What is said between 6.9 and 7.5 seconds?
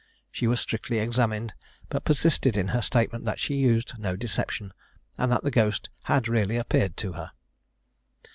to her.